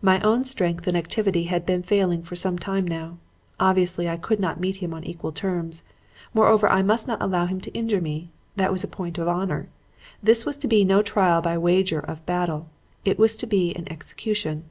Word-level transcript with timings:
My 0.00 0.22
own 0.22 0.46
strength 0.46 0.86
and 0.86 0.96
activity 0.96 1.44
had 1.52 1.66
been 1.66 1.82
failing 1.82 2.22
for 2.22 2.34
some 2.34 2.58
time 2.58 2.88
now. 2.88 3.18
Obviously 3.60 4.08
I 4.08 4.16
could 4.16 4.40
not 4.40 4.58
meet 4.58 4.76
him 4.76 4.94
on 4.94 5.04
equal 5.04 5.32
terms. 5.32 5.82
Moreover, 6.32 6.72
I 6.72 6.80
must 6.80 7.06
not 7.06 7.20
allow 7.20 7.44
him 7.44 7.60
to 7.60 7.70
injure 7.74 8.00
me. 8.00 8.30
That 8.56 8.72
was 8.72 8.84
a 8.84 8.88
point 8.88 9.18
of 9.18 9.28
honor. 9.28 9.68
This 10.22 10.46
was 10.46 10.56
to 10.56 10.66
be 10.66 10.82
no 10.82 11.02
trial 11.02 11.42
by 11.42 11.58
wager 11.58 12.00
of 12.00 12.24
battle. 12.24 12.68
It 13.04 13.18
was 13.18 13.36
to 13.36 13.46
be 13.46 13.74
an 13.74 13.86
execution. 13.92 14.64